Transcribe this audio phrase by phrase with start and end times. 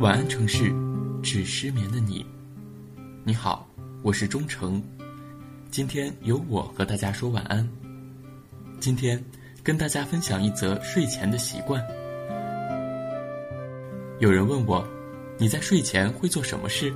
[0.00, 0.72] 晚安城市，
[1.24, 2.24] 致失眠的你。
[3.24, 3.68] 你好，
[4.00, 4.80] 我是钟诚，
[5.72, 7.68] 今天由我和大家说晚安。
[8.78, 9.20] 今天
[9.60, 11.84] 跟大家分享一则睡前的习惯。
[14.20, 14.86] 有人问我，
[15.36, 16.94] 你在睡前会做什么事？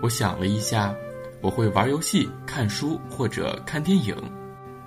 [0.00, 0.94] 我想了一下，
[1.40, 4.16] 我会玩游戏、看书或者看电影。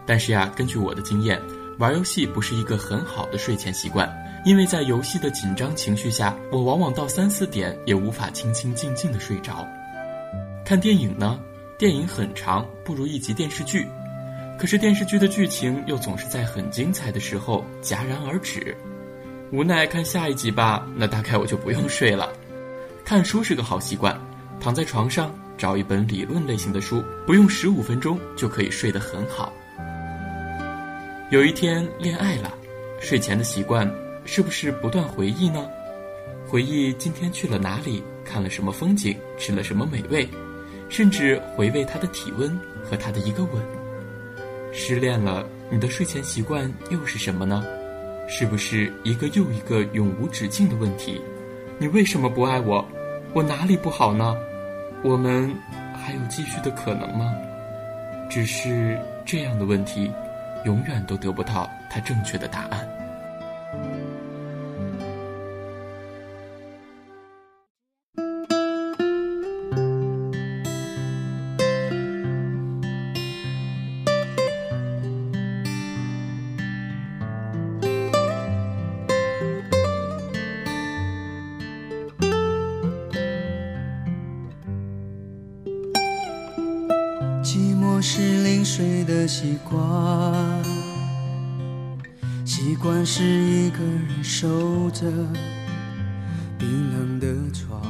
[0.06, 1.42] 但是呀，根据我的经验，
[1.80, 4.10] 玩游戏不是一个很好的睡前习惯。
[4.46, 9.68] 因为在游戏的紧张情绪下，我往往到三四点也无法清清静静的睡着。
[10.64, 11.40] 看电影呢，
[11.80, 13.88] 电影很长，不如一集电视剧，
[14.56, 18.78] 可是电视剧的剧情又总是在很精彩的时候戛然而止，
[19.52, 22.32] 无奈看下一集吧，那大概我就不用睡了。
[23.04, 24.16] 看书是个好习惯，
[24.60, 29.52] 躺在床上找一本理论类型的书，不用十五分钟就可以睡得很好。
[31.32, 32.54] 有一天恋爱了，
[33.02, 33.92] 睡前的习惯。
[34.26, 35.70] 是不是不断回忆呢？
[36.48, 40.28] 回忆今天去了哪里，看了什么风景，吃了什么美味，
[40.90, 43.64] 甚至回味他的体温和他的一个吻。
[44.72, 47.64] 失恋了，你的睡前习惯又是什么呢？
[48.28, 51.22] 是不是一个又一个永无止境的问题？
[51.78, 52.86] 你为什么不爱我？
[53.34, 54.36] 我哪里不好呢？
[55.04, 55.56] 我们
[55.96, 57.34] 还有继续的可能吗？
[58.30, 60.12] 只是这样的问题，
[60.66, 62.88] 永远都得不到他正确的答案。
[88.08, 89.82] 是临睡的习惯，
[92.46, 94.48] 习惯是一个人守
[94.92, 95.08] 着
[96.56, 97.82] 冰冷的床，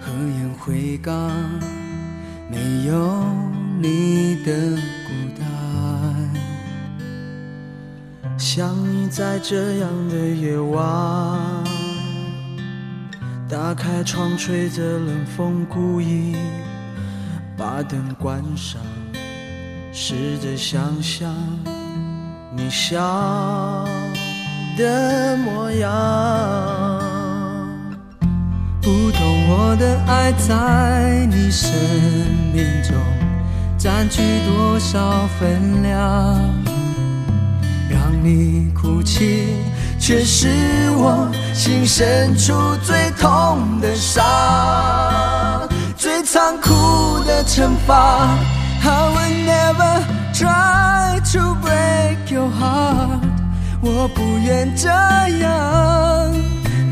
[0.00, 1.30] 和烟灰缸，
[2.50, 3.22] 没有
[3.78, 4.70] 你的
[5.06, 5.46] 孤单。
[8.38, 11.62] 想你在这样的夜晚，
[13.50, 16.34] 打开窗，吹着冷风，故意。
[17.56, 18.82] 把灯关上，
[19.96, 21.32] 试着想象
[22.56, 22.98] 你笑
[24.76, 25.90] 的模样。
[28.82, 31.70] 不懂我的爱在你生
[32.52, 32.96] 命中
[33.78, 36.40] 占据多少分量，
[37.88, 39.46] 让你哭泣，
[40.00, 40.48] 却是
[40.96, 42.52] 我心深处
[42.82, 44.24] 最痛的伤。
[45.96, 48.36] 最残酷的惩罚
[48.82, 49.13] 好
[54.04, 54.86] 我不愿这
[55.38, 56.30] 样，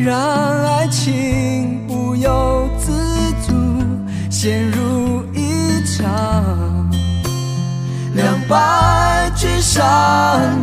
[0.01, 0.19] 让
[0.65, 2.91] 爱情不由自
[3.47, 3.53] 主
[4.31, 6.91] 陷入一场
[8.15, 9.83] 两败俱伤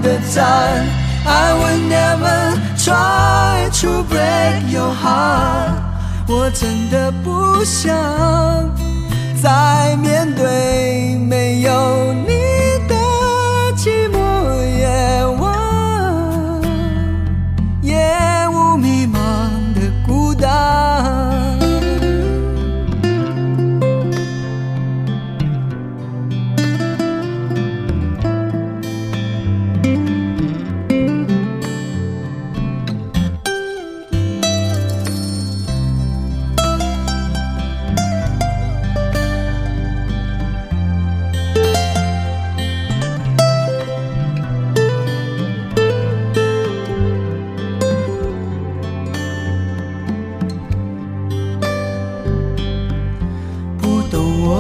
[0.02, 0.84] 的战。
[1.24, 5.76] I will never try to break your heart。
[6.28, 7.94] 我真的不想
[9.40, 12.69] 再面对没有你。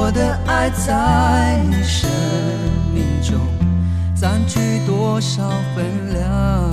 [0.09, 2.09] 我的爱在你生
[2.91, 3.37] 命中
[4.15, 6.71] 占据多少分量？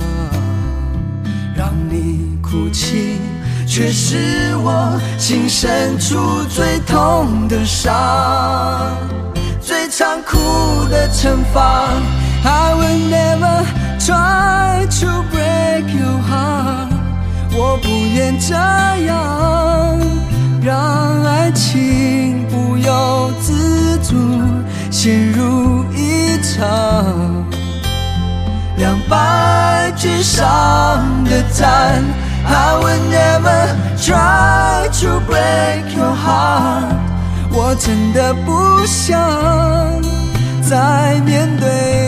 [1.55, 3.19] 让你哭泣，
[3.67, 7.93] 却是我心深处最痛的伤，
[9.61, 10.39] 最残酷
[10.89, 11.93] 的惩罚。
[12.43, 13.63] I will never
[13.99, 16.89] try to break your heart，
[17.55, 18.55] 我不愿这
[25.07, 27.45] 陷入一场
[28.75, 30.43] 两败俱伤
[31.23, 32.03] 的战。
[32.45, 36.93] I will never try to break your heart。
[37.53, 39.17] 我真的不想
[40.61, 42.06] 再面对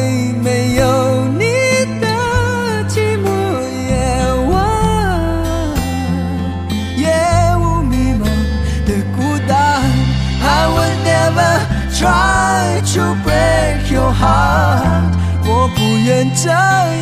[14.21, 16.49] 我不愿这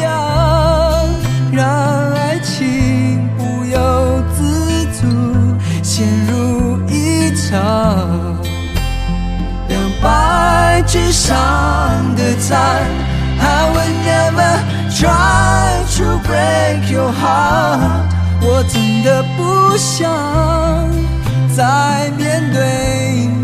[0.03, 0.13] 样，
[1.51, 1.67] 让
[2.13, 5.01] 爱情不由自主
[5.83, 7.57] 陷入一场
[9.67, 11.35] 两败俱伤
[12.15, 12.57] 的战。
[13.39, 14.53] I will never
[14.91, 18.05] try to break your heart，
[18.41, 20.09] 我真的不想
[21.55, 22.59] 再面对
[23.27, 23.36] 你。